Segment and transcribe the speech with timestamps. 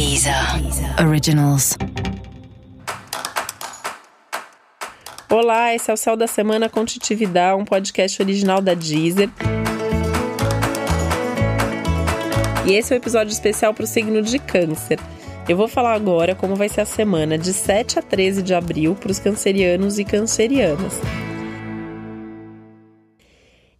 [0.00, 0.34] Deezer
[1.06, 1.76] Originals.
[5.28, 9.28] Olá, esse é o Céu da Semana com Titividade, um podcast original da Deezer.
[12.66, 14.98] E esse é o um episódio especial para o signo de Câncer.
[15.46, 18.94] Eu vou falar agora como vai ser a semana de 7 a 13 de abril
[18.94, 20.98] para os cancerianos e cancerianas.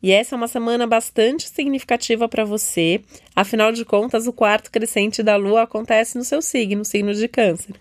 [0.03, 3.03] E essa é uma semana bastante significativa para você,
[3.37, 7.75] afinal de contas, o quarto crescente da Lua acontece no seu signo, signo de Câncer,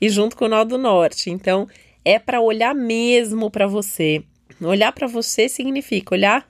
[0.00, 1.30] e junto com o Nó do Norte.
[1.30, 1.68] Então,
[2.04, 4.22] é para olhar mesmo para você.
[4.60, 6.48] Olhar para você significa olhar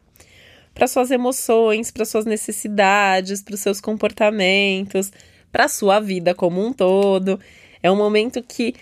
[0.74, 5.12] para suas emoções, para suas necessidades, para os seus comportamentos,
[5.50, 7.38] para sua vida como um todo.
[7.82, 8.74] É um momento que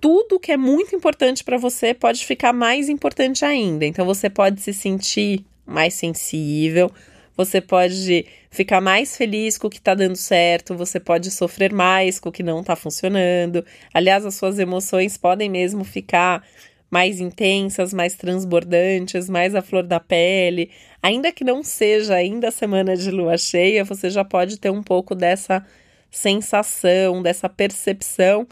[0.00, 3.84] tudo que é muito importante para você pode ficar mais importante ainda.
[3.84, 6.90] Então você pode se sentir mais sensível,
[7.36, 12.18] você pode ficar mais feliz com o que está dando certo, você pode sofrer mais
[12.20, 13.64] com o que não está funcionando.
[13.94, 16.44] Aliás, as suas emoções podem mesmo ficar
[16.90, 20.70] mais intensas, mais transbordantes, mais à flor da pele.
[21.02, 25.14] Ainda que não seja ainda semana de lua cheia, você já pode ter um pouco
[25.14, 25.64] dessa
[26.10, 28.46] sensação, dessa percepção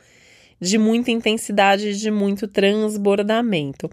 [0.60, 3.90] de muita intensidade, de muito transbordamento.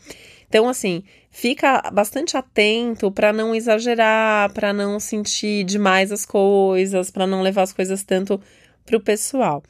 [0.48, 7.28] Então, assim, fica bastante atento para não exagerar, para não sentir demais as coisas, para
[7.28, 8.40] não levar as coisas tanto
[8.86, 9.64] para o pessoal.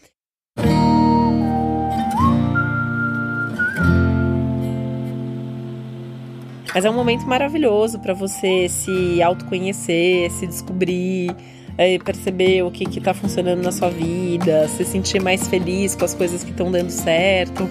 [6.75, 11.33] Mas é um momento maravilhoso para você se autoconhecer, se descobrir,
[11.77, 16.13] é, perceber o que está funcionando na sua vida, se sentir mais feliz com as
[16.13, 17.69] coisas que estão dando certo.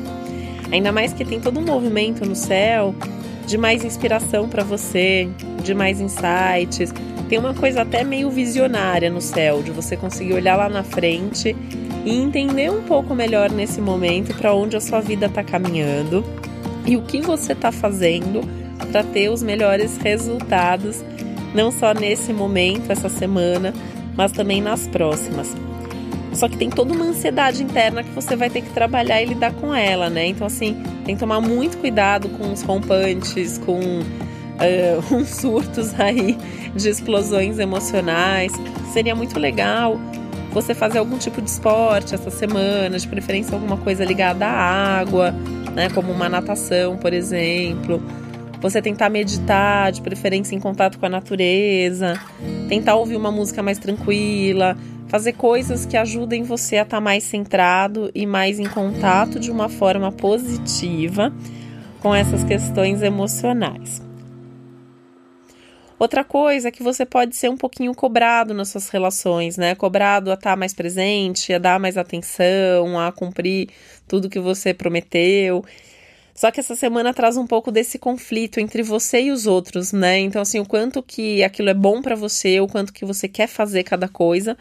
[0.71, 2.95] Ainda mais que tem todo um movimento no céu
[3.47, 5.29] de mais inspiração para você,
[5.63, 6.93] de mais insights.
[7.29, 11.55] Tem uma coisa até meio visionária no céu, de você conseguir olhar lá na frente
[12.05, 16.25] e entender um pouco melhor nesse momento para onde a sua vida está caminhando
[16.87, 18.43] e o que você está fazendo
[18.91, 21.03] para ter os melhores resultados,
[21.55, 23.73] não só nesse momento, essa semana,
[24.17, 25.55] mas também nas próximas.
[26.35, 29.53] Só que tem toda uma ansiedade interna que você vai ter que trabalhar e lidar
[29.53, 30.27] com ela, né?
[30.27, 36.37] Então, assim, tem que tomar muito cuidado com os rompantes, com uh, uns surtos aí
[36.75, 38.53] de explosões emocionais.
[38.93, 39.99] Seria muito legal
[40.51, 45.33] você fazer algum tipo de esporte essa semana, de preferência alguma coisa ligada à água,
[45.75, 45.89] né?
[45.91, 48.03] Como uma natação, por exemplo.
[48.61, 52.19] Você tentar meditar, de preferência em contato com a natureza,
[52.69, 54.77] tentar ouvir uma música mais tranquila,
[55.09, 59.51] fazer coisas que ajudem você a estar tá mais centrado e mais em contato de
[59.51, 61.33] uma forma positiva
[62.01, 64.03] com essas questões emocionais.
[65.99, 69.75] Outra coisa é que você pode ser um pouquinho cobrado nas suas relações, né?
[69.75, 73.69] Cobrado a estar tá mais presente, a dar mais atenção, a cumprir
[74.07, 75.65] tudo que você prometeu.
[76.35, 80.19] Só que essa semana traz um pouco desse conflito entre você e os outros, né?
[80.19, 83.47] Então, assim, o quanto que aquilo é bom para você, o quanto que você quer
[83.47, 84.57] fazer cada coisa,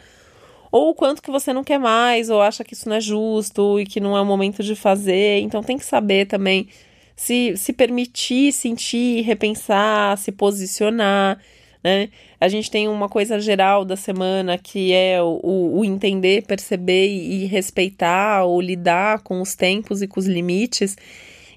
[0.71, 3.79] ou o quanto que você não quer mais, ou acha que isso não é justo
[3.79, 5.39] e que não é o momento de fazer.
[5.39, 6.67] Então tem que saber também
[7.15, 11.39] se, se permitir sentir, repensar, se posicionar.
[11.83, 12.09] Né?
[12.39, 17.43] A gente tem uma coisa geral da semana que é o, o entender, perceber e,
[17.43, 20.95] e respeitar ou lidar com os tempos e com os limites.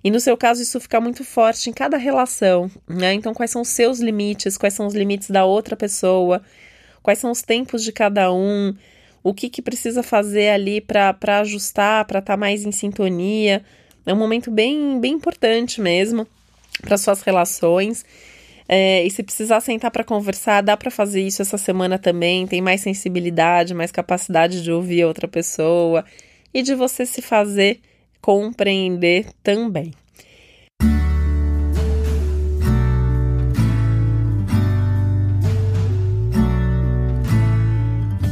[0.07, 3.13] E no seu caso, isso fica muito forte em cada relação, né?
[3.13, 4.57] Então, quais são os seus limites?
[4.57, 6.41] Quais são os limites da outra pessoa?
[7.03, 8.73] Quais são os tempos de cada um?
[9.29, 13.61] o que, que precisa fazer ali para ajustar, para estar tá mais em sintonia.
[14.07, 16.29] É um momento bem, bem importante mesmo
[16.81, 18.05] para suas relações.
[18.69, 22.47] É, e se precisar sentar para conversar, dá para fazer isso essa semana também.
[22.47, 26.05] Tem mais sensibilidade, mais capacidade de ouvir a outra pessoa
[26.55, 27.81] e de você se fazer
[28.27, 29.93] compreender também.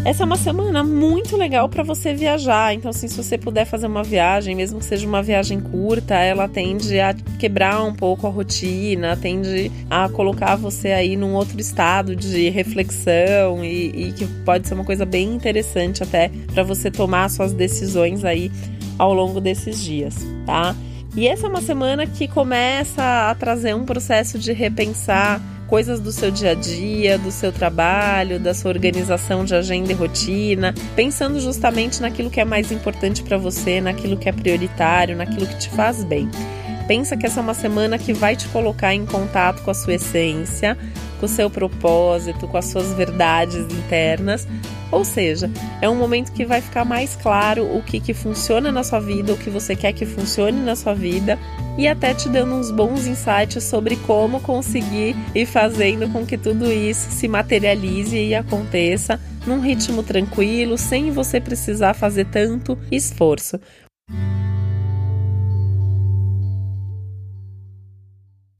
[0.05, 2.75] Essa é uma semana muito legal para você viajar.
[2.75, 6.49] Então, assim, se você puder fazer uma viagem, mesmo que seja uma viagem curta, ela
[6.49, 12.17] tende a quebrar um pouco a rotina, tende a colocar você aí num outro estado
[12.17, 17.31] de reflexão e, e que pode ser uma coisa bem interessante até para você tomar
[17.31, 18.51] suas decisões aí
[18.99, 20.75] ao longo desses dias, tá?
[21.17, 26.13] E essa é uma semana que começa a trazer um processo de repensar coisas do
[26.13, 31.41] seu dia a dia, do seu trabalho, da sua organização de agenda e rotina, pensando
[31.41, 35.71] justamente naquilo que é mais importante para você, naquilo que é prioritário, naquilo que te
[35.71, 36.29] faz bem.
[36.87, 39.95] Pensa que essa é uma semana que vai te colocar em contato com a sua
[39.95, 40.77] essência,
[41.19, 44.47] com o seu propósito, com as suas verdades internas,
[44.95, 45.51] Ou seja,
[45.83, 49.33] é um momento que vai ficar mais claro o que, que funciona na sua vida,
[49.33, 51.37] o que você quer que funcione na sua vida
[51.77, 56.71] e até te dando uns bons insights sobre como conseguir ir fazendo com que tudo
[56.71, 63.59] isso se materialize e aconteça num ritmo tranquilo, sem você precisar fazer tanto esforço.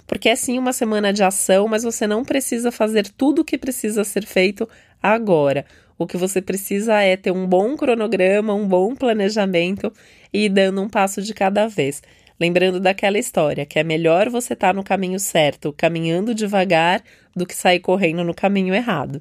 [0.05, 3.57] Porque é sim uma semana de ação, mas você não precisa fazer tudo o que
[3.57, 4.69] precisa ser feito
[5.01, 5.65] agora.
[5.99, 9.93] O que você precisa é ter um bom cronograma, um bom planejamento
[10.33, 12.03] e ir dando um passo de cada vez.
[12.39, 17.03] Lembrando daquela história, que é melhor você estar tá no caminho certo, caminhando devagar,
[17.35, 19.21] do que sair correndo no caminho errado.